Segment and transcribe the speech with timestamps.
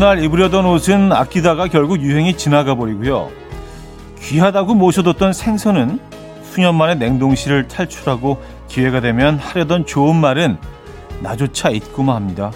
[0.00, 3.30] 좋은 날 입으려던 옷은 아끼다가 결국 유행이 지나가 버리고요.
[4.18, 6.00] 귀하다고 모셔뒀던 생선은
[6.42, 10.56] 수년 만에 냉동실을 탈출하고 기회가 되면 하려던 좋은 말은
[11.20, 12.50] 나조차 잊고만 합니다.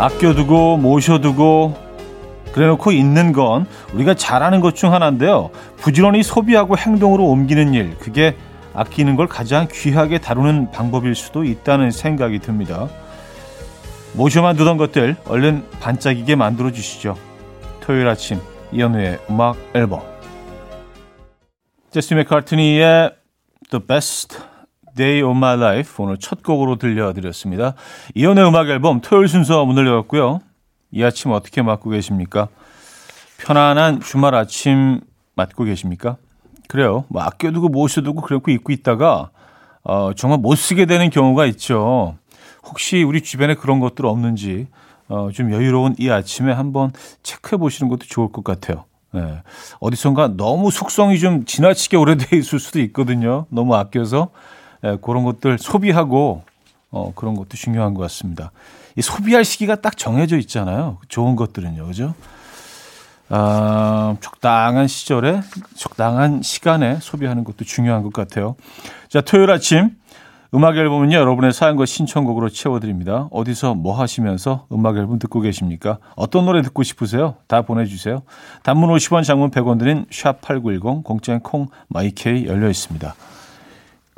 [0.00, 1.76] 아껴두고 모셔두고
[2.52, 5.50] 그래놓고 있는 건 우리가 잘하는 것 중 하나인데요.
[5.76, 8.34] 부지런히 소비하고 행동으로 옮기는 일, 그게
[8.72, 12.88] 아끼는 걸 가장 귀하게 다루는 방법일 수도 있다는 생각이 듭니다.
[14.14, 17.16] 모셔만 두던 것들 얼른 반짝이게 만들어 주시죠.
[17.80, 18.40] 토요일 아침
[18.72, 20.00] 이연우의 음악 앨범
[21.90, 23.12] 제스 맥카트니의
[23.70, 24.38] The Best
[24.94, 27.74] Day of My Life 오늘 첫 곡으로 들려드렸습니다.
[28.14, 30.40] 이연의 음악 앨범 토요일 순서 문을 열었고요.
[30.92, 32.48] 이 아침 어떻게 맞고 계십니까?
[33.38, 35.00] 편안한 주말 아침
[35.34, 36.16] 맞고 계십니까?
[36.68, 37.04] 그래요.
[37.08, 39.30] 뭐 아껴두고 모셔두고 그렇고 입고 있다가
[39.82, 42.16] 어, 정말 못 쓰게 되는 경우가 있죠.
[42.62, 44.68] 혹시 우리 주변에 그런 것들 없는지
[45.08, 48.84] 어, 좀 여유로운 이 아침에 한번 체크해 보시는 것도 좋을 것 같아요.
[49.12, 49.42] 네.
[49.80, 53.46] 어디선가 너무 속성이 좀 지나치게 오래돼 있을 수도 있거든요.
[53.48, 54.30] 너무 아껴서
[54.84, 56.42] 예, 그런 것들 소비하고
[56.90, 58.50] 어, 그런 것도 중요한 것 같습니다.
[58.96, 60.98] 이 소비할 시기가 딱 정해져 있잖아요.
[61.08, 62.14] 좋은 것들은요, 그죠?
[63.28, 65.40] 아, 적당한 시절에
[65.76, 68.56] 적당한 시간에 소비하는 것도 중요한 것 같아요.
[69.08, 69.96] 자, 토요일 아침
[70.52, 73.28] 음악 앨범은요, 여러분의 사연과 신청곡으로 채워드립니다.
[73.30, 75.98] 어디서 뭐 하시면서 음악 앨범 듣고 계십니까?
[76.16, 77.36] 어떤 노래 듣고 싶으세요?
[77.46, 78.22] 다 보내주세요.
[78.64, 83.14] 단문 50원, 장문 100원 드린 샵8910, 공짜인 콩, 마이케이 열려 있습니다.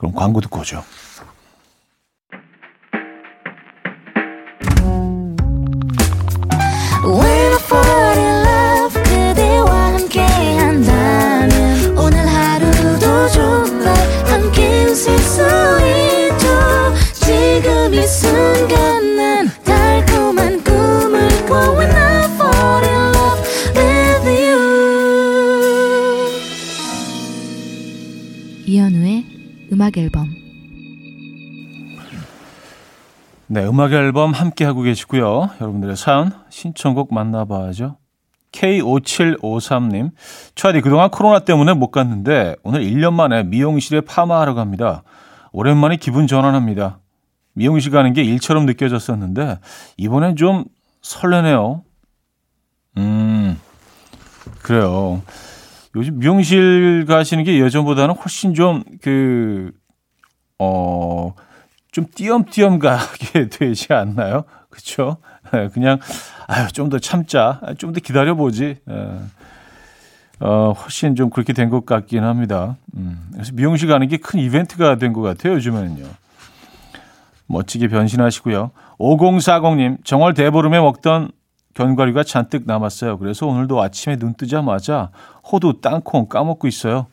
[0.03, 0.83] 그럼 광고 듣고 오죠.
[33.73, 35.49] 음악 앨범 함께 하고 계시고요.
[35.59, 37.97] 여러분들의 사연 신청곡 만나봐야죠.
[38.53, 40.11] K5753님,
[40.55, 45.05] 차디 그동안 코로나 때문에 못 갔는데 오늘 1년 만에 미용실에 파마하러 갑니다.
[45.53, 46.99] 오랜만에 기분 전환합니다.
[47.55, 49.59] 미용실 가는 게 일처럼 느껴졌었는데
[49.97, 50.65] 이번엔 좀
[51.01, 51.83] 설레네요.
[52.99, 53.59] 음,
[54.61, 55.23] 그래요.
[55.97, 59.73] 요즘 미용실 가시는 게 예전보다는 훨씬 좀 그,
[60.59, 61.33] 어,
[61.93, 64.45] 좀 띄엄띄엄 가게 되지 않나요?
[65.53, 65.99] 네, 그냥,
[66.49, 67.61] 아유, 좀 더 참자.
[67.79, 68.79] 좀 더 기다려 보지.
[68.87, 69.19] 네.
[70.41, 72.77] 어, 훨씬 좀 그렇게 된 것 같긴 합니다.
[72.97, 76.05] 음, 그래서 미용실 가는 게 큰 이벤트가 된 것 같아요, 요즘에는요.
[77.47, 78.71] 멋지게 변신하시고요.
[78.99, 81.31] 5040님, 정월 대보름에 먹던
[81.75, 83.19] 견과류가 잔뜩 남았어요.
[83.19, 85.11] 그래서 오늘도 아침에 눈 뜨자마자
[85.51, 87.07] 호두, 땅콩 까먹고 있어요.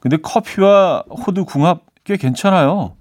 [0.00, 2.94] 근데 커피와 호두 궁합 꽤 괜찮아요.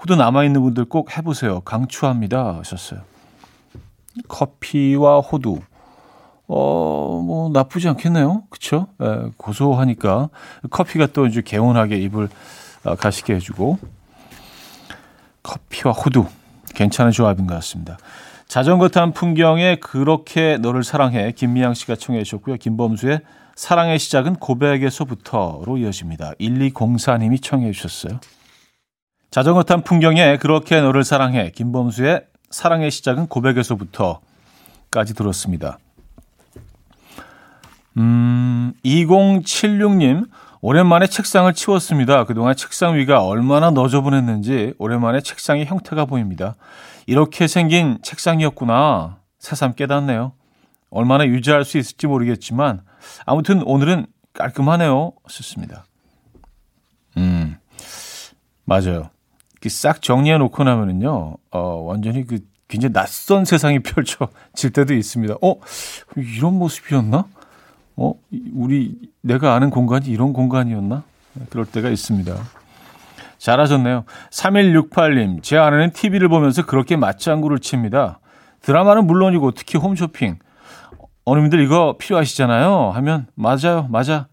[0.00, 1.60] 호두 남아있는 분들 꼭 해보세요.
[1.60, 2.58] 강추합니다.
[2.58, 3.00] 하셨어요.
[4.28, 5.60] 커피와 호두.
[6.46, 8.44] 어, 뭐, 나쁘지 않겠네요.
[8.48, 8.86] 그쵸?
[9.02, 10.30] 예, 고소하니까.
[10.70, 12.28] 커피가 또 이제 개운하게 입을
[12.84, 13.78] 어, 가시게 해주고.
[15.42, 16.26] 커피와 호두.
[16.74, 17.98] 괜찮은 조합인 것 같습니다.
[18.46, 22.56] 자전거 탄 풍경에 그렇게 너를 사랑해 김미양 씨가 청해 주셨고요.
[22.56, 23.20] 김범수의
[23.56, 26.32] 사랑의 시작은 고백에서부터로 이어집니다.
[26.40, 28.20] 1204님이 청해 주셨어요.
[29.30, 35.78] 자전거 탄 풍경에 그렇게 너를 사랑해 김범수의 사랑의 시작은 고백에서부터까지 들었습니다.
[37.98, 40.28] 음, 2076님
[40.60, 42.24] 오랜만에 책상을 치웠습니다.
[42.24, 46.56] 그동안 책상 위가 얼마나 너저분했는지 오랜만에 책상의 형태가 보입니다.
[47.06, 49.18] 이렇게 생긴 책상이었구나.
[49.38, 50.32] 새삼 깨닫네요.
[50.90, 52.82] 얼마나 유지할 수 있을지 모르겠지만
[53.26, 55.12] 아무튼 오늘은 깔끔하네요.
[55.28, 55.84] 썼습니다.
[57.18, 57.56] 음,
[58.64, 59.10] 맞아요.
[59.68, 62.38] 싹 정리해 놓고 나면은요, 어, 완전히 그
[62.68, 65.34] 굉장히 낯선 세상이 펼쳐질 때도 있습니다.
[65.42, 65.56] 어,
[66.16, 67.24] 이런 모습이었나?
[67.96, 68.14] 어,
[68.54, 71.02] 우리 내가 아는 공간이 이런 공간이었나?
[71.34, 72.36] 네, 그럴 때가 있습니다.
[73.38, 74.04] 잘하셨네요.
[74.30, 78.20] 3168님, 제 아내는 TV를 보면서 그렇게 맞장구를 칩니다.
[78.62, 80.38] 드라마는 물론이고 특히 홈쇼핑.
[81.24, 82.90] 어머님들 이거 필요하시잖아요.
[82.94, 84.28] 하면 맞아요, 맞아.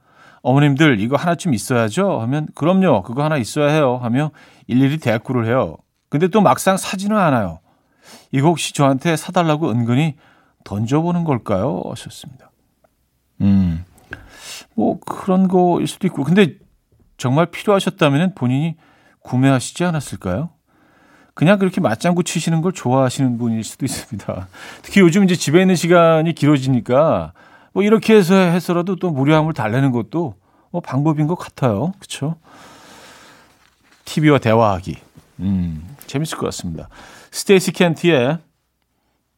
[0.46, 2.22] 어머님들 이거 하나쯤 있어야죠.
[2.22, 4.00] 하면 그럼요, 그거 하나 있어야 해요.
[4.02, 4.30] 하며
[4.68, 5.78] 일일이 대꾸를 해요.
[6.08, 7.60] 근데 또 막상 사지는 않아요.
[8.32, 10.16] 이거 혹시 저한테 사달라고 은근히
[10.64, 11.82] 던져보는 걸까요?
[11.90, 12.52] 하셨습니다.
[13.42, 13.84] 음,
[14.76, 16.24] 뭐 그런 거일 수도 있고.
[16.24, 16.58] 근데
[17.18, 18.76] 정말 필요하셨다면 본인이
[19.22, 20.52] 구매하시지 않았을까요?
[21.34, 24.48] 그냥 그렇게 맞장구 치시는 걸 좋아하시는 분일 수도 있습니다.
[24.84, 27.34] 특히 요즘 이제 집에 있는 시간이 길어지니까
[27.76, 30.36] 뭐 이렇게 해서 해서라도 또 무료함을 달래는 것도
[30.72, 31.92] 뭐 방법인 것 같아요.
[32.00, 32.38] 그렇죠?
[34.06, 34.96] TV와 대화하기.
[35.42, 36.88] 음, 재밌을 것 같습니다.
[37.32, 38.38] 스테이시 켄트의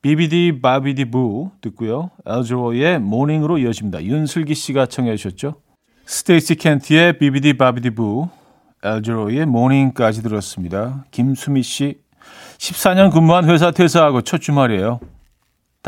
[0.04, 2.12] Bibbidi Bobbidi Boo 듣고요.
[2.28, 4.04] 알 자로의 Morning으로 이어집니다.
[4.04, 5.56] 윤슬기 씨가 청해 주셨죠.
[6.06, 8.30] 스테이시 켄트의 Bibbidi Bobbidi Boo
[8.84, 11.06] 엘즈로의 모닝까지 들었습니다.
[11.10, 12.02] 김수미 씨
[12.60, 15.00] 14년 근무한 회사 퇴사하고 첫 주말이에요.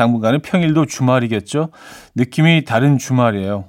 [0.00, 1.68] 당분간은 평일도 주말이겠죠.
[2.14, 3.66] 느낌이 다른 주말이에요.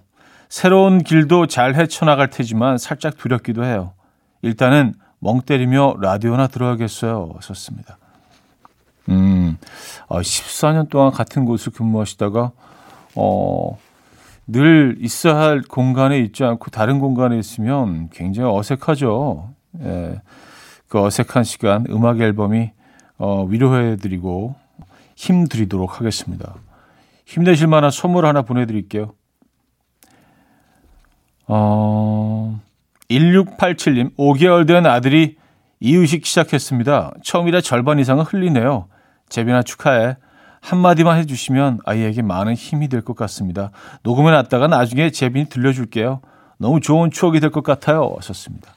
[0.47, 3.91] 새로운 길도 잘 헤쳐나갈 테지만 살짝 두렵기도 해요.
[4.41, 7.33] 일단은 멍 때리며 라디오나 들어야겠어요.
[7.41, 7.97] 썼습니다.
[9.09, 9.57] 음,
[10.07, 12.51] 아, 14년 동안 같은 곳을 근무하시다가,
[13.15, 13.77] 어,
[14.47, 19.49] 늘 있어야 할 공간에 있지 않고 다른 공간에 있으면 굉장히 어색하죠.
[19.81, 20.21] 예,
[20.87, 22.71] 그 어색한 시간 음악 앨범이
[23.17, 24.60] 어, 위로해드리고
[25.21, 26.55] 힘드리도록 하겠습니다.
[27.25, 29.13] 힘내실 만한 선물 하나 보내드릴게요.
[31.47, 32.59] 어,
[33.09, 35.37] 1687님, 5개월 된 아들이
[35.79, 37.13] 이유식 시작했습니다.
[37.23, 38.87] 처음이라 절반 이상은 흘리네요.
[39.29, 40.17] 재빈아 축하해.
[40.61, 43.71] 한마디만 해주시면 아이에게 많은 힘이 될 것 같습니다.
[44.03, 46.21] 녹음해 놨다가 나중에 재빈이 들려줄게요.
[46.57, 48.13] 너무 좋은 추억이 될 것 같아요.
[48.17, 48.73] 하셨습니다.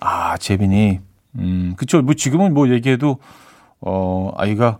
[0.00, 1.00] 아, 재빈이.
[1.38, 2.02] 음, 그쵸.
[2.02, 3.18] 뭐 지금은 뭐 얘기해도,
[3.80, 4.78] 어, 아이가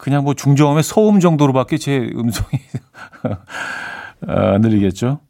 [0.00, 2.62] 그냥 뭐 중저음의 소음 정도로밖에 제 음성이
[4.26, 5.20] 어, 느리겠죠.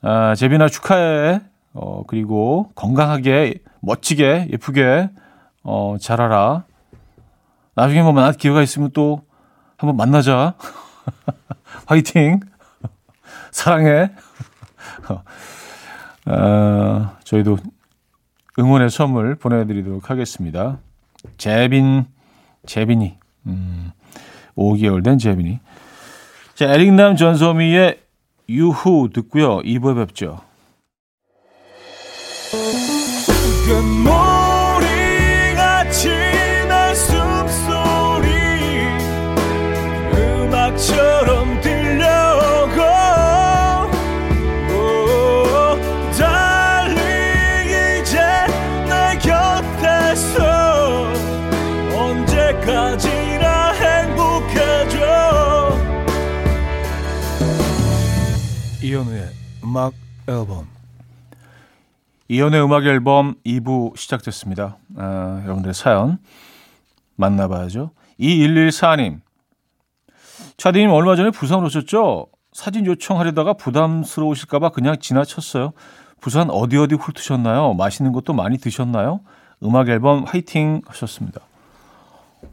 [0.00, 1.42] 아, 재빈아 축하해.
[1.74, 5.10] 어, 그리고 건강하게, 멋지게, 예쁘게,
[5.62, 6.64] 어, 자라라.
[7.74, 9.26] 나중에 뭐 만날 기회가 있으면 또
[9.76, 10.54] 한번 만나자.
[11.86, 12.40] 화이팅.
[13.52, 14.10] 사랑해.
[16.26, 17.58] 어, 저희도
[18.58, 20.78] 응원의 선물 보내드리도록 하겠습니다.
[21.36, 22.06] 재빈,
[22.64, 23.18] 재빈이.
[23.46, 23.92] 음,
[24.56, 25.58] 5개월 된 재빈이.
[26.54, 27.98] 자, 에릭남 전소미의
[28.48, 29.58] 유후 듣고요.
[29.60, 30.40] 2부에 뵙죠.
[58.94, 59.28] 이현우의
[59.64, 59.92] 음악
[60.28, 60.68] 앨범
[62.28, 64.76] 이현우의 음악 앨범 2부 시작됐습니다.
[64.96, 66.18] 아, 여러분들의 사연
[67.16, 67.90] 만나봐야죠.
[68.20, 69.20] 2114님
[70.58, 72.28] 차디님 얼마 전에 부산 오셨죠?
[72.52, 75.72] 사진 요청하려다가 부담스러우실까봐 그냥 지나쳤어요.
[76.20, 77.74] 부산 어디 어디 훑으셨나요?
[77.74, 79.22] 맛있는 것도 많이 드셨나요?
[79.64, 81.40] 음악 앨범 화이팅 하셨습니다.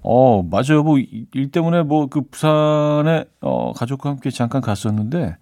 [0.02, 0.82] 어, 맞아요.
[0.82, 5.36] 뭐, 일 때문에 뭐, 그 부산에, 어, 가족과 함께 잠깐 갔었는데,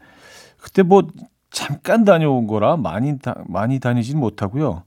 [0.61, 1.03] 그때 뭐
[1.51, 4.83] 잠깐 다녀온 거라 많이 다, 많이 다니진 못하고요.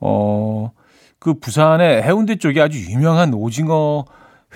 [0.00, 0.72] 어,
[1.18, 4.04] 그 부산의 해운대 쪽에 아주 유명한 오징어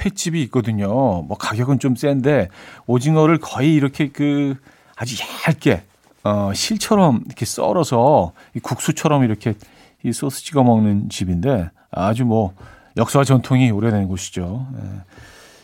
[0.04, 0.88] 횟집이 있거든요.
[1.22, 2.48] 뭐 가격은 좀 센데
[2.86, 4.56] 오징어를 거의 이렇게 그
[4.96, 5.16] 아주
[5.48, 5.82] 얇게
[6.24, 9.54] 어, 실처럼 이렇게 썰어서 이 국수처럼 이렇게
[10.02, 12.52] 이 소스 찍어 먹는 집인데 아주 뭐
[12.96, 14.66] 역사와 전통이 오래된 곳이죠.
[14.74, 14.80] 예.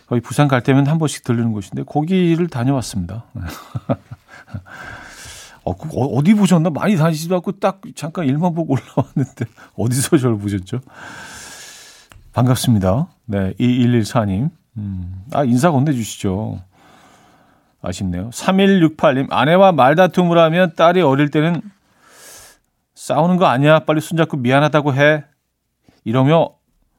[0.06, 3.25] 거의 부산 갈 때면 한 번씩 들르는 곳인데 거기를 다녀왔습니다.
[5.64, 6.71] 어, 그 어, 어디 보셨나?
[6.71, 9.44] 많이 다니지도 않고 딱 잠깐 일만 보고 올라왔는데
[9.76, 10.80] 어디서 저를 보셨죠?
[12.32, 13.09] 반갑습니다.
[13.26, 14.50] 네, 2114님.
[14.78, 16.61] 음, 아, 인사 건네주시죠.
[17.82, 18.30] 아쉽네요.
[18.30, 21.61] 3168님, 아내와 말다툼을 하면 딸이 어릴 때는
[22.94, 23.80] 싸우는 거 아니야.
[23.80, 25.25] 빨리 손잡고 미안하다고 해.
[26.04, 26.50] 이러며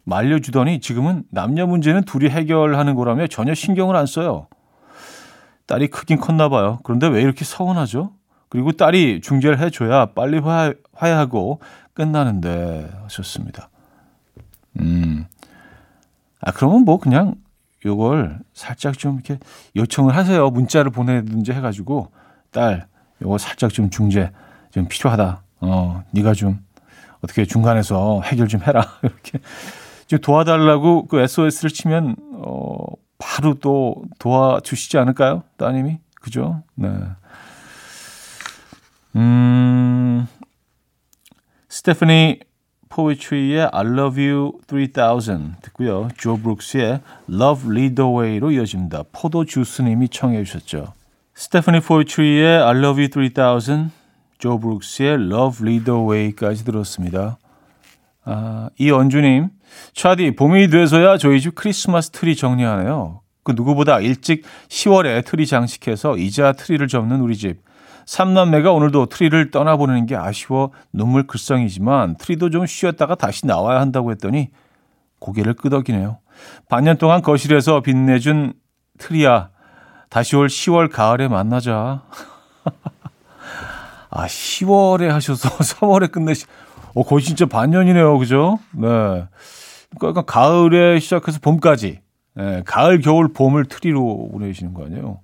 [0.04, 4.48] 말려주더니 지금은 남녀 문제는 둘이 해결하는 거라며 전혀 신경을 안 써요.
[5.66, 6.80] 딸이 크긴 컸나 봐요.
[6.84, 8.14] 그런데 왜 이렇게 서운하죠?
[8.50, 11.60] 그리고 딸이 중재를 해줘야 빨리 화, 화해하고
[11.94, 13.70] 끝나는데 하셨습니다.
[14.80, 15.26] 음.
[16.42, 17.36] 아, 그러면 뭐 그냥
[17.86, 19.40] 요걸 살짝 좀 이렇게
[19.76, 20.50] 요청을 하세요.
[20.50, 22.12] 문자를 보내든지 해가지고
[22.52, 22.88] 딸,
[23.22, 24.32] 요거 살짝 좀 중재
[24.72, 25.44] 좀 필요하다.
[25.62, 26.64] 어, 네가 좀
[27.22, 28.86] 어떻게 중간에서 해결 좀 해라.
[29.02, 29.40] 이렇게
[30.08, 32.76] 좀 도와달라고 그 SOS를 치면 어,
[33.18, 35.44] 바로 또 도와주시지 않을까요?
[35.58, 36.00] 따님이?
[36.22, 36.64] 그죠?
[36.76, 36.90] 네.
[39.16, 40.28] 음,
[41.70, 42.40] 스테프니
[42.90, 46.10] 포이트리의 I Love You 3000 듣고요.
[46.16, 49.04] 조 브룩스의 Love Lead the Way로 이어집니다.
[49.12, 50.94] 포도 주스님이 청해 주셨죠.
[51.34, 53.92] 스테파니 포이트리의 I Love You 3000,
[54.38, 57.38] 조 브룩스의 Love Lead the Way까지 들었습니다.
[58.26, 59.50] 아, 이언주님,
[59.94, 63.22] 차디, 봄이 돼서야 저희 집 크리스마스 트리 정리하네요.
[63.44, 67.62] 그 누구보다 일찍 10월에 트리 장식해서 이제 트리를 접는 우리 집.
[68.06, 74.50] 삼남매가 오늘도 트리를 떠나보내는 게 아쉬워 눈물 글썽이지만 트리도 좀 쉬었다가 다시 나와야 한다고 했더니
[75.20, 76.20] 고개를 끄덕이네요.
[76.70, 78.54] 반년 동안 거실에서 빛내준
[78.98, 79.50] 트리야.
[80.10, 82.04] 다시 올 10월 가을에 만나자.
[84.10, 86.46] 아, 10월에 하셔서 3월에 끝내시,
[86.96, 88.18] 어, 거의 진짜 반년이네요.
[88.20, 88.60] 그죠?
[88.72, 89.26] 네.
[90.00, 92.02] 그러니까 가을에 시작해서 봄까지.
[92.36, 95.20] 네, 가을, 겨울, 봄을 트리로 보내시는 거 아니에요?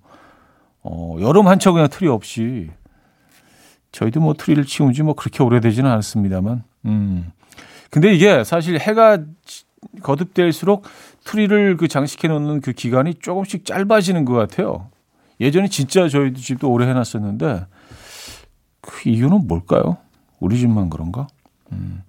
[0.84, 2.70] 어, 여름 한철 그냥 트리 없이.
[3.92, 6.64] 저희도 뭐 트리를 치운 지 뭐 그렇게 오래되지는 않습니다만.
[6.86, 7.32] 음.
[7.90, 9.18] 근데 이게 사실 해가
[10.04, 10.84] 거듭될수록
[11.26, 14.90] 트리를 그 장식해 놓는 그 기간이 조금씩 짧아지는 것 같아요.
[15.40, 17.66] 예전에 진짜 저희 집도 오래 해놨었는데
[18.82, 19.98] 그 이유는 뭘까요?
[20.40, 21.28] 우리 집만 그런가?
[21.72, 22.04] 음.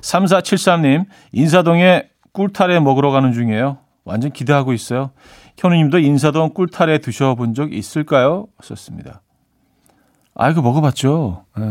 [0.00, 3.78] 3473님, 인사동에 꿀타래 먹으러 가는 중이에요.
[4.04, 5.10] 완전 기대하고 있어요.
[5.58, 8.48] 현우님도 인사동 꿀타래 드셔본 적 있을까요?
[8.62, 9.20] 썼습니다.
[10.34, 11.44] 아, 이거 먹어봤죠.
[11.58, 11.62] 예.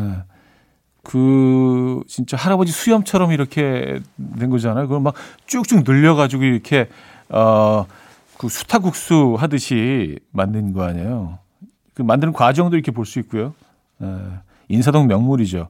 [1.04, 4.00] 그, 진짜 할아버지 수염처럼 이렇게
[4.40, 4.88] 된 거잖아요.
[4.88, 5.16] 그걸 막
[5.48, 6.90] 쭉쭉 늘려가지고 이렇게,
[7.30, 7.86] 어,
[8.38, 11.40] 그 수타국수 하듯이 만든 거 아니에요.
[11.96, 13.54] 그 만드는 과정도 이렇게 볼 수 있고요.
[14.04, 14.08] 예.
[14.70, 15.68] 인사동 명물이죠.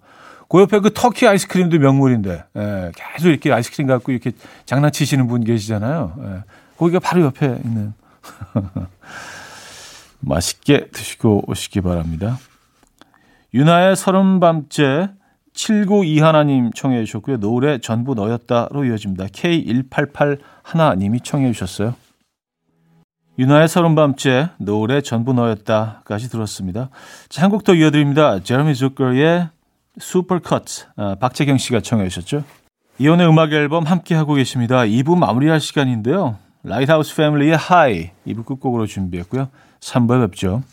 [0.51, 2.91] 그 옆에 그 터키 아이스크림도 명물인데, 예.
[2.93, 4.33] 계속 이렇게 아이스크림 갖고 이렇게
[4.65, 6.13] 장난치시는 분 계시잖아요.
[6.19, 6.43] 예.
[6.77, 7.93] 거기가 바로 옆에 있는.
[10.19, 12.37] 맛있게 드시고 오시기 바랍니다.
[13.53, 15.11] 유나의 서른밤째
[15.53, 17.37] 792 하나님 청해 주셨고요.
[17.39, 19.27] 노래 전부 너였다로 이어집니다.
[19.27, 21.95] K1881님이 청해 주셨어요.
[23.39, 26.89] 유나의 서른밤째 노래 전부 너였다까지 들었습니다.
[27.63, 28.43] 더 이어드립니다.
[28.43, 29.47] 제러미 zucker의
[29.99, 30.63] 슈퍼컷
[30.95, 32.43] 아, 박재경 씨가 청해 주셨죠.
[32.97, 34.81] 이혼의 음악 앨범 함께 하고 계십니다.
[34.81, 36.37] 2부 마무리할 시간인데요.
[36.63, 39.49] 라이트하우스 패밀리의 High 2부 끝곡으로 준비했고요.
[39.79, 40.63] 3부에 뵙죠.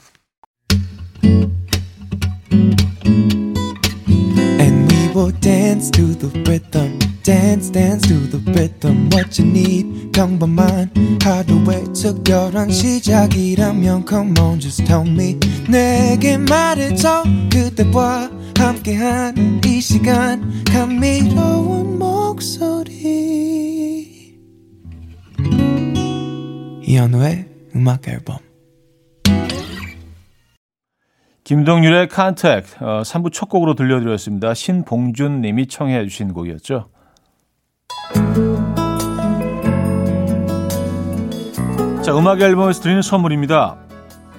[5.41, 10.91] Dance to the rhythm dance dance to the rhythm what you need 평범한
[11.23, 21.97] 하루의 특별한 시작이라면 come on just tell me 내게 말해줘 그대와 함께한 이 시간 감미로운
[21.97, 23.57] 목소리
[26.83, 27.47] 이현우의
[27.77, 28.39] 음악 앨범
[31.45, 34.53] 김동률의 Contact 어, 3부 첫 곡으로 들려드렸습니다.
[34.55, 36.91] 신봉준 님이 청해 주신 곡이었죠.
[42.03, 43.79] 자, 음악 앨범에서 드리는 선물입니다.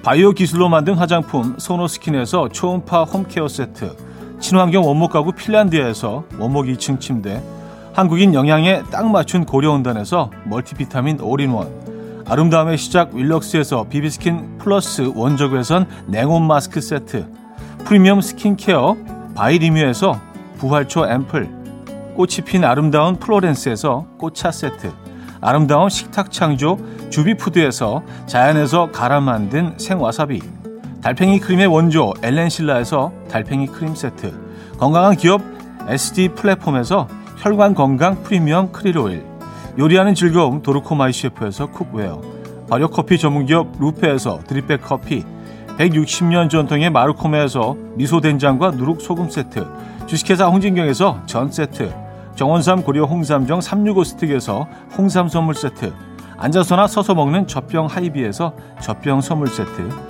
[0.02, 4.09] 바이오 기술로 만든 화장품 소노스킨에서 초음파 home care 세트
[4.40, 7.42] 친환경 원목 가구 핀란드에서 원목 2층 침대
[7.92, 16.80] 한국인 영양에 딱 맞춘 고려은단에서 multivitamin all-in-one 아름다움의 시작 윌럭스에서 비비스킨 플러스 원적외선 냉온 마스크
[16.80, 17.26] 세트
[17.84, 18.96] 프리미엄 skin care
[19.34, 20.18] 바이리뮤에서
[20.56, 24.90] 부활초 앰플 꽃이 핀 아름다운 플로렌스에서 꽃차 세트
[25.42, 26.78] 아름다운 식탁 창조
[27.10, 30.59] 주비푸드에서 자연에서 갈아 만든 생와사비
[31.02, 34.38] 달팽이 크림의 원조 엘렌실라에서 달팽이 크림 세트.
[34.78, 35.40] 건강한 기업
[35.88, 39.24] SD 플랫폼에서 혈관 건강 프리미엄 크릴 오일.
[39.78, 42.20] 요리하는 즐거움 도루코 마이셰프에서 cookware.
[42.68, 45.24] 발효 커피 전문 기업 루페에서 drip bag 커피.
[45.78, 49.66] 160년 전통의 마루코메에서 미소 된장과 누룩 소금 세트.
[50.06, 51.94] 주식회사 홍진경에서 전 세트.
[52.36, 55.94] 정원삼 고려 홍삼정 365 스틱에서 홍삼 선물 세트.
[56.36, 60.09] 앉아서나 서서 먹는 젖병 하이비에서 젖병 선물 세트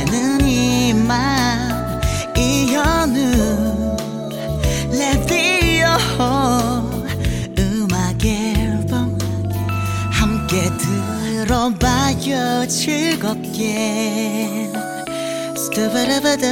[10.51, 10.69] 함께
[11.47, 13.73] 들어봐요 즐겁게
[15.55, 16.51] 스타바라바다다다다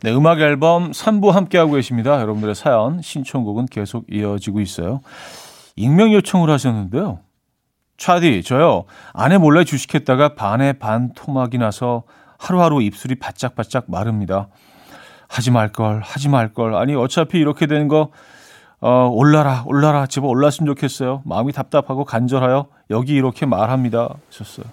[0.00, 2.20] 네, 음악 앨범 3부 함께하고 계십니다.
[2.20, 5.00] 여러분들의 사연, 신청곡은 계속 이어지고 있어요.
[5.76, 7.20] 익명 요청을 하셨는데요.
[7.98, 8.84] 차디, 저요.
[9.12, 12.04] 아내 몰래 주식했다가 반에 반 토막이 나서
[12.38, 14.48] 하루하루 입술이 바짝바짝 마릅니다.
[15.28, 16.74] 하지 말걸, 하지 말걸.
[16.76, 18.10] 아니, 어차피 이렇게 되는 거,
[18.80, 20.06] 어, 올라라, 올라라.
[20.06, 21.22] 제발 올랐으면 좋겠어요.
[21.24, 24.08] 마음이 답답하고 간절하여 여기 이렇게 말합니다.
[24.28, 24.66] 하셨어요.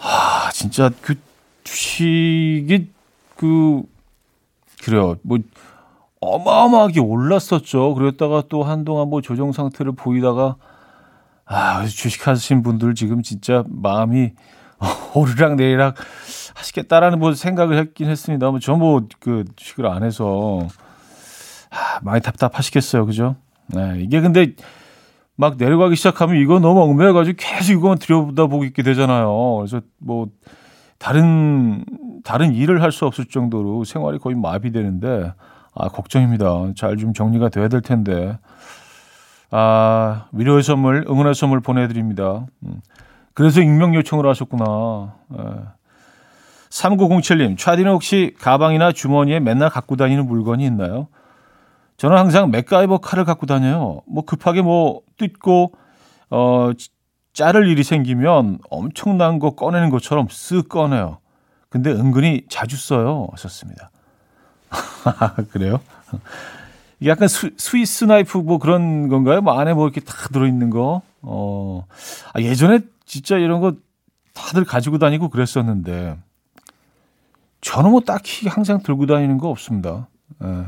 [0.00, 1.16] 아, 진짜 그
[1.64, 2.90] 주식이
[3.36, 3.82] 그,
[4.84, 5.16] 그래요.
[5.22, 5.38] 뭐,
[6.20, 7.94] 어마어마하게 올랐었죠.
[7.94, 10.54] 그랬다가 또 한동안 뭐 조정 상태를 보이다가,
[11.52, 14.32] 아, 주식하신 분들 지금 진짜 마음이
[15.14, 15.96] 오르락 내리락
[16.54, 18.50] 하시겠다라는 뭐 생각을 했긴 했습니다.
[18.50, 20.66] 뭐, 전뭐 그 주식을 안 해서,
[21.70, 23.06] 아, 많이 답답하시겠어요.
[23.06, 23.36] 그죠?
[23.68, 24.54] 네, 이게 근데
[25.36, 29.56] 막 내려가기 시작하면 이거 너무 얽매여가지고 계속 이거만 들여다 보고 있게 되잖아요.
[29.58, 30.28] 그래서 뭐,
[30.98, 31.84] 다른
[32.24, 35.32] 다른 일을 할 수 없을 정도로 생활이 거의 마비되는데
[35.74, 36.72] 아 걱정입니다.
[36.76, 38.38] 잘 좀 정리가 돼야 될 텐데
[39.54, 42.46] 아 위로의 선물, 응원의 선물 보내드립니다.
[42.64, 42.80] 음.
[43.34, 45.14] 그래서 익명 요청을 하셨구나.
[45.38, 45.42] 예.
[46.70, 51.08] 3907님, 차디는 혹시 가방이나 주머니에 맨날 갖고 다니는 물건이 있나요?
[51.98, 54.00] 저는 항상 맥가이버 칼을 갖고 다녀요.
[54.06, 55.72] 뭐 급하게 뭐 뜯고
[56.30, 56.70] 어
[57.34, 61.18] 자를 일이 생기면 엄청난 거 꺼내는 것처럼 쓱 꺼내요.
[61.68, 63.28] 근데 은근히 자주 써요.
[63.32, 63.90] 하셨습니다.
[65.52, 65.80] 그래요?
[67.06, 69.40] 약간 스, 스위스 나이프 뭐 그런 건가요?
[69.40, 71.02] 뭐 안에 뭐 이렇게 다 들어있는 거?
[71.22, 71.86] 어,
[72.32, 73.74] 아, 예전에 진짜 이런 거
[74.34, 76.18] 다들 가지고 다니고 그랬었는데,
[77.60, 80.08] 저는 뭐 딱히 항상 들고 다니는 거 없습니다.
[80.42, 80.66] 예.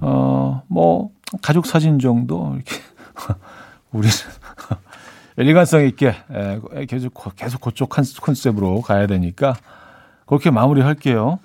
[0.00, 1.10] 어, 뭐,
[1.42, 2.76] 가족 사진 정도, 이렇게.
[3.92, 4.14] 우리는
[5.36, 9.54] 엘리간성 있게 예, 계속 계속 그쪽 컨셉으로 가야 되니까
[10.26, 11.38] 그렇게 마무리할게요.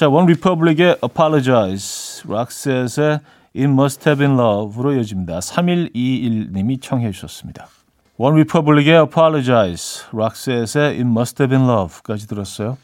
[0.00, 3.20] 자, 원 리퍼블릭의 Apologize, 락셋의
[3.54, 5.40] It Must Have Been Love로 이어집니다.
[5.40, 7.66] 3121님이 청해 주셨습니다.
[8.16, 12.78] 원 리퍼블릭의 Apologize, 락셋의 It Must Have Been Love까지 들었어요.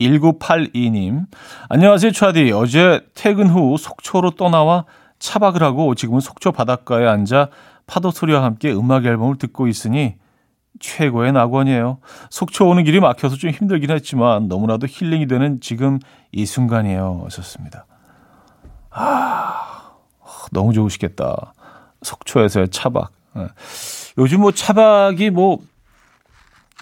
[0.00, 1.26] 1982님,
[1.68, 2.52] 안녕하세요, 차디.
[2.52, 4.86] 어제 퇴근 후 속초로 떠나와
[5.18, 7.50] 차박을 하고 지금은 속초 바닷가에 앉아
[7.86, 10.14] 파도 소리와 함께 음악 앨범을 듣고 있으니
[10.80, 11.98] 최고의 낙원이에요.
[12.30, 15.98] 속초 오는 길이 막혀서 좀 힘들긴 했지만 너무나도 힐링이 되는 지금
[16.32, 17.22] 이 순간이에요.
[17.24, 17.86] 하셨습니다.
[18.90, 19.92] 아,
[20.52, 21.52] 너무 좋으시겠다.
[22.02, 23.10] 속초에서의 차박.
[23.36, 23.48] 예.
[24.18, 25.58] 요즘 뭐 차박이 뭐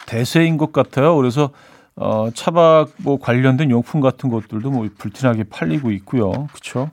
[0.06, 1.16] 대세인 것 같아요.
[1.16, 1.50] 그래서
[1.96, 6.30] 어, 차박 뭐 관련된 용품 같은 것들도 뭐 불티나게 팔리고 있고요.
[6.48, 6.90] 그렇죠?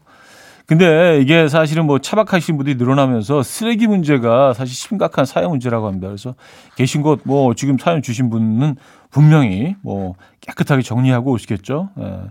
[0.71, 6.07] 근데 이게 사실은 뭐 차박하시는 분들이 늘어나면서 쓰레기 문제가 사실 심각한 사회 문제라고 합니다.
[6.07, 6.33] 그래서
[6.77, 8.77] 계신 곳 뭐 지금 사연 주신 분은
[9.09, 11.89] 분명히 뭐 깨끗하게 정리하고 오시겠죠.
[11.99, 12.21] 예.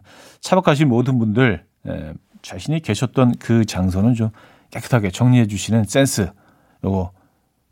[0.41, 2.15] 차박하신 모든 분들 예.
[2.41, 4.31] 자신이 계셨던 그 장소는 좀
[4.71, 6.31] 깨끗하게 정리해 주시는 센스
[6.83, 7.11] 요거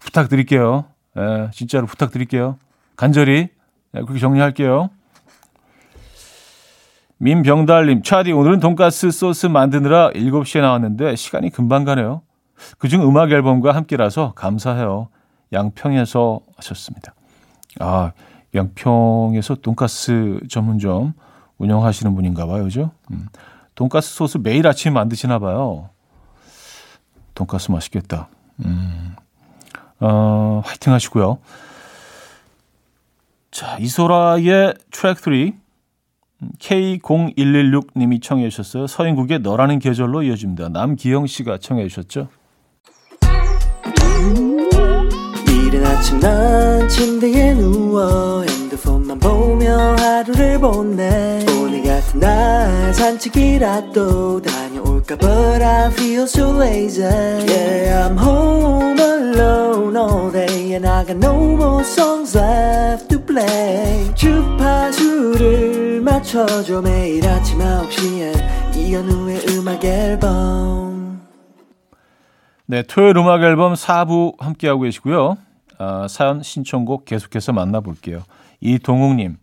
[0.01, 0.85] 부탁드릴게요.
[1.17, 1.49] 예.
[1.55, 2.59] 진짜로 부탁드릴게요.
[2.95, 3.49] 간절히
[3.95, 4.01] 예.
[4.03, 4.91] 그렇게 정리할게요.
[7.19, 12.23] 민병달님, 차디, 오늘은 돈가스 소스 만드느라 7시에 나왔는데 시간이 금방 가네요.
[12.79, 15.09] 그중 음악 앨범과 함께라서 감사해요.
[15.53, 17.15] 양평에서 하셨습니다.
[17.81, 18.13] 아,
[18.55, 21.15] 양평에서 돈가스 전문점
[21.59, 22.63] 운영하시는 분인가 봐요.
[22.63, 22.93] 그죠?
[23.11, 23.27] 음.
[23.75, 25.91] 돈가스 소스 매일 아침 만드시나 봐요.
[27.35, 28.29] 돈가스 맛있겠다.
[28.65, 29.17] 음.
[29.99, 31.39] 어, 화이팅 하시고요.
[33.51, 35.53] 자, 이소라의 트랙 3
[36.59, 38.87] K0116님이 청해 주셨어요.
[38.87, 40.69] 서인국의 너라는 계절로 이어집니다.
[40.69, 42.29] 남기영 씨가 청해 주셨죠.
[45.49, 55.17] 이른 아침 난 침대에 누워 핸드폰만 보며 하루를 보내 오늘 같은 날 산책이라도 다녀 올까
[55.17, 57.03] But I feel so lazy.
[57.03, 64.13] Yeah I'm home alone all day And I got no more songs left to play.
[64.15, 71.23] 주파수를 맞춰줘 매일 아침 9시에 이현우의 음악 앨범.
[72.67, 75.39] 네 토요일 음악 앨범 4부 함께하고 계시고요.
[75.79, 78.25] 아, 사연 신청곡 계속해서 만나볼게요.
[78.61, 79.37] 이동욱님.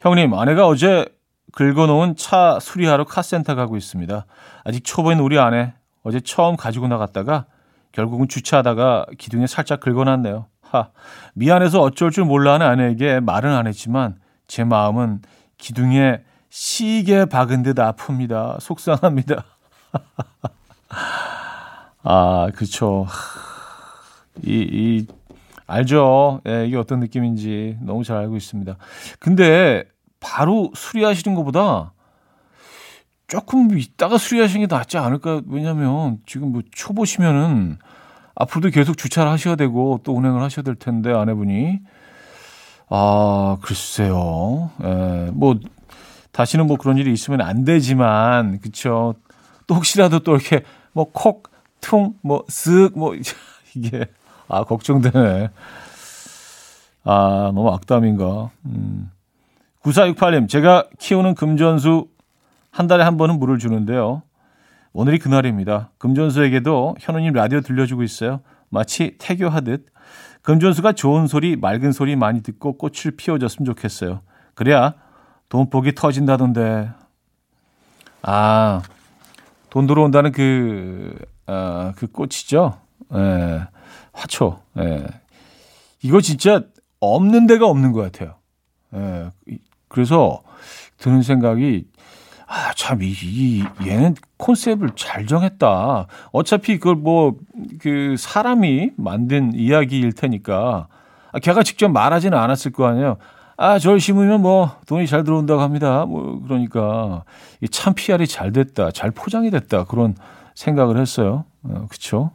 [0.00, 1.06] 형님 아내가 어제
[1.54, 4.26] 긁어놓은 차 수리하러 카센터 가고 있습니다
[4.64, 7.46] 아직 초보인 우리 아내 어제 처음 가지고 나갔다가
[7.94, 10.46] 결국은 주차하다가 기둥에 살짝 긁어놨네요.
[10.62, 10.90] 하,
[11.34, 14.16] 미안해서 어쩔 줄 몰라 하는 아내에게 말은 안 했지만
[14.48, 15.22] 제 마음은
[15.58, 18.60] 기둥에 시계 박은 듯 아픕니다.
[18.60, 19.44] 속상합니다.
[22.02, 23.06] 아, 그쵸.
[24.42, 25.06] 이, 이,
[25.66, 26.40] 알죠.
[26.48, 28.76] 예, 이게 어떤 느낌인지 너무 잘 알고 있습니다.
[29.20, 29.84] 근데
[30.24, 31.92] 바로 수리하시는 것보다
[33.28, 35.42] 조금 있다가 수리하시는 게 낫지 않을까?
[35.48, 37.78] 왜냐면 지금 뭐 초보시면은
[38.34, 41.80] 앞으로도 계속 주차를 하셔야 되고 또 운행을 하셔야 될 텐데 아내분이
[42.88, 45.58] 아 글쎄요, 에, 뭐
[46.32, 49.14] 다시는 뭐 그런 일이 있으면 안 되지만 그쵸?
[49.66, 53.14] 또 혹시라도 또 이렇게 뭐 콕, 퉁, 뭐 쓱, 뭐
[53.74, 54.06] 이게
[54.48, 55.50] 아 걱정되네.
[57.04, 58.50] 아 너무 악담인가.
[58.66, 59.10] 음.
[59.84, 62.08] 9468님 제가 키우는 금전수
[62.70, 64.22] 한 달에 한 번은 물을 주는데요.
[64.92, 65.90] 오늘이 그날입니다.
[65.98, 68.40] 금전수에게도 현우님 라디오 들려주고 있어요.
[68.70, 69.86] 마치 태교하듯.
[70.42, 74.22] 금전수가 좋은 소리, 맑은 소리 많이 듣고 꽃을 피워줬으면 좋겠어요.
[74.54, 74.94] 그래야
[75.48, 76.90] 돈복이 터진다던데.
[78.22, 78.82] 아,
[79.70, 81.14] 돈 들어온다는 그,
[81.46, 82.78] 아, 그 꽃이죠.
[83.14, 83.66] 예,
[84.12, 84.60] 화초.
[84.78, 85.06] 예.
[86.02, 86.62] 이거 진짜
[87.00, 88.36] 없는 데가 없는 것 같아요.
[88.94, 89.30] 예.
[89.94, 90.42] 그래서
[90.98, 91.84] 드는 생각이
[92.46, 96.06] 아, 참, 이, 이, 얘는 컨셉을 잘 정했다.
[96.30, 97.36] 어차피 그걸 뭐,
[97.80, 100.88] 그, 사람이 만든 이야기일 테니까,
[101.32, 103.16] 아, 걔가 직접 말하지는 않았을 거 아니에요.
[103.56, 106.04] 아, 저를 심으면 뭐, 돈이 잘 들어온다고 합니다.
[106.04, 107.24] 뭐, 그러니까,
[107.70, 108.90] 참 PR이 잘 됐다.
[108.90, 109.84] 잘 포장이 됐다.
[109.84, 110.14] 그런
[110.54, 111.44] 생각을 했어요.
[111.62, 112.30] 어, 그쵸.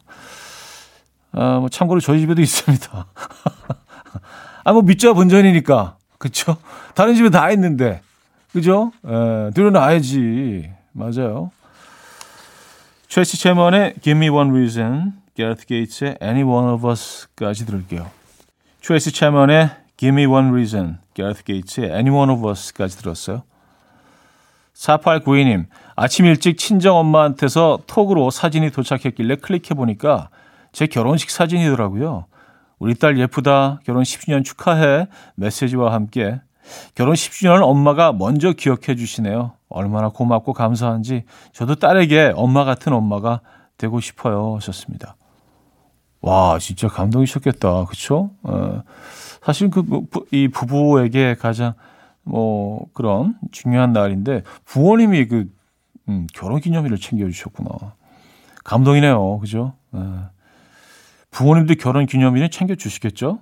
[1.34, 3.06] 아, 뭐, 참고로 저희 집에도 있습니다.
[4.64, 5.99] 아, 뭐, 밑자 본전이니까.
[6.20, 6.58] 그쵸.
[6.94, 8.02] 다른 집에 다 있는데.
[8.54, 8.92] 그죠?
[9.06, 10.70] 에, 들어놔야지.
[10.92, 11.52] 맞아요.
[13.10, 18.10] 트레시 채먼의 Give Me One Reason, 게르트 게이츠의 Any One of Us까지 들을게요.
[18.82, 23.44] 트레시 채먼의 Give Me One Reason, 게르트 게이츠의 Any One of Us까지 들었어요.
[24.76, 30.30] 4892님, 아침 일찍 친정 엄마한테서 톡으로 사진이 도착했길래 클릭해보니까
[30.72, 32.26] 제 결혼식 사진이더라고요.
[32.80, 36.40] 우리 딸 예쁘다, 결혼 10주년 축하해, 메시지와 함께
[36.96, 39.54] 결혼 10주년을 엄마가 먼저 기억해 주시네요.
[39.70, 43.42] 얼마나 고맙고 감사한지 저도 딸에게 엄마 같은 엄마가
[43.78, 44.56] 되고 싶어요.
[44.56, 45.16] 하셨습니다.
[46.22, 47.86] 와, 진짜 감동이셨겠다.
[47.86, 48.32] 그쵸?
[48.44, 48.84] 어,
[49.42, 51.74] 사실 그, 뭐, 이 부부에게 가장
[52.24, 55.50] 뭐 그런 중요한 날인데 부모님이 그,
[56.10, 57.70] 음, 결혼 기념일을 챙겨주셨구나.
[58.64, 59.40] 감동이네요.
[59.40, 59.74] 그죠?
[59.92, 60.30] 어.
[61.32, 63.40] 부모님도 결혼 기념일을 챙겨주시겠죠?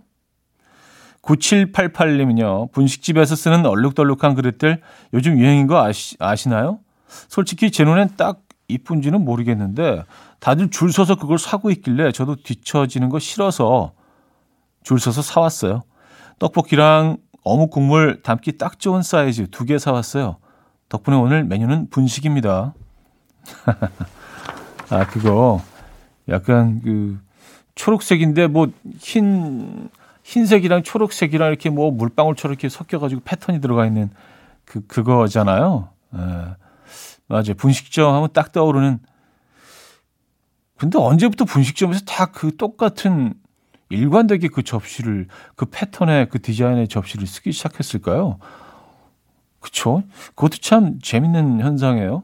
[1.21, 4.81] 9788님은요, 분식집에서 쓰는 얼룩덜룩한 그릇들
[5.13, 6.79] 요즘 유행인 거 아시, 아시나요?
[7.27, 10.03] 솔직히 제 눈엔 딱 이쁜지는 모르겠는데
[10.39, 13.93] 다들 줄 서서 그걸 사고 있길래 저도 뒤처지는 거 싫어서
[14.83, 15.83] 줄 서서 사왔어요.
[16.39, 20.37] 떡볶이랑 어묵 국물 담기 딱 좋은 사이즈 두 개 사왔어요.
[20.89, 22.73] 덕분에 오늘 메뉴는 분식입니다.
[24.89, 25.61] 아, 그거
[26.29, 27.19] 약간 그
[27.77, 28.67] 초록색인데 뭐
[28.99, 29.89] 흰
[30.23, 34.09] 흰색이랑 초록색이랑 이렇게 뭐 물방울처럼 이렇게 섞여가지고 패턴이 들어가 있는
[34.65, 35.87] 그, 그거잖아요.
[36.15, 36.19] 예.
[37.27, 37.53] 맞아요.
[37.57, 38.99] 분식점 하면 딱 떠오르는.
[40.77, 43.35] 근데 언제부터 분식점에서 다 그 똑같은
[43.89, 48.37] 일관되게 그 접시를, 그 패턴의 그 디자인의 접시를 쓰기 시작했을까요?
[49.61, 50.03] 그쵸?
[50.35, 52.23] 그것도 참 재밌는 현상이에요.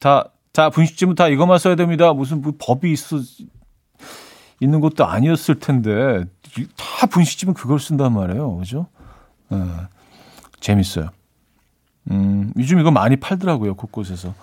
[0.00, 2.12] 다, 다 분식집은 다 이것만 써야 됩니다.
[2.12, 3.18] 무슨 뭐 법이 있어,
[4.60, 6.24] 있는 것도 아니었을 텐데
[6.76, 8.56] 다 분식집은 그걸 쓴단 말이에요.
[8.56, 8.86] 그죠?
[9.48, 9.58] 네.
[10.60, 11.10] 재밌어요.
[12.10, 13.74] 음, 요즘 이거 많이 팔더라고요.
[13.74, 14.34] 곳곳에서.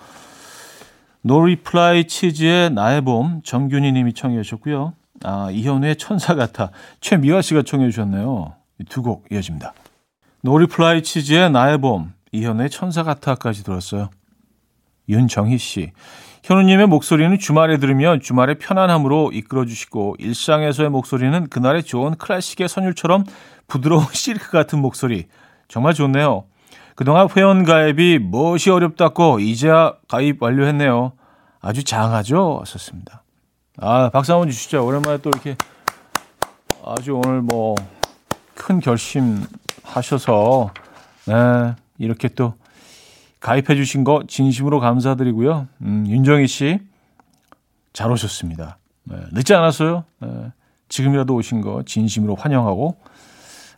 [1.22, 4.92] 노리플라이 치즈의 나의 봄 정균희 님이 청해 주셨고요.
[5.22, 8.54] 아, 이현우의 천사 같아 최미화 씨가 청해 주셨네요.
[8.88, 9.72] 두 곡 이어집니다.
[10.42, 14.10] 노리플라이 치즈의 나의 봄 이현우의 천사 같아까지 들었어요.
[15.08, 15.92] 윤정희 씨.
[16.44, 23.24] 현우님의 목소리는 주말에 들으면 주말의 편안함으로 이끌어주시고 일상에서의 목소리는 그날의 좋은 클래식의 선율처럼
[23.66, 25.26] 부드러운 실크 같은 목소리
[25.68, 26.44] 정말 좋네요.
[26.96, 31.12] 그동안 회원 가입이 무엇이 어렵다고 이제야 가입 완료했네요.
[31.60, 32.62] 아주 장하죠?
[32.66, 33.22] 썼습니다.
[33.78, 34.86] 아, 박수 한번 주시죠.
[34.86, 35.56] 오랜만에 또 이렇게
[36.84, 37.74] 아주 오늘 뭐
[38.54, 39.44] 큰 결심
[39.82, 40.70] 하셔서
[41.26, 42.54] 네, 이렇게 또
[43.44, 45.68] 가입해 주신 거 진심으로 감사드리고요.
[45.82, 46.78] 음, 윤정희 씨,
[47.92, 48.78] 잘 오셨습니다.
[49.04, 50.04] 네, 늦지 않았어요.
[50.20, 50.28] 네,
[50.88, 52.96] 지금이라도 오신 거 진심으로 환영하고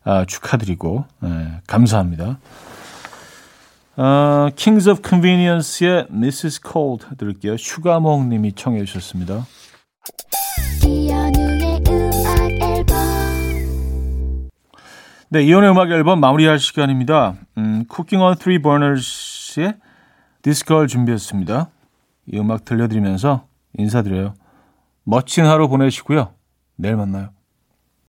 [0.05, 2.39] 아, 축하드리고 네, 감사합니다.
[3.97, 6.61] 아, Kings of Convenience의 Mrs.
[6.63, 7.57] Cold 들을게요.
[7.57, 9.47] 슈가몽 님이 청해 주셨습니다.
[15.29, 17.35] 네, 이혼의 음악 앨범 마무리할 시간입니다.
[17.59, 19.79] 음, Cooking on Three Burners 씨의
[20.43, 21.71] 디스컬 준비했습니다.
[22.27, 23.47] 이 음악 들려드리면서
[23.79, 24.35] 인사드려요.
[25.05, 26.35] 멋진 하루 보내시고요.
[26.77, 27.31] 내일 만나요.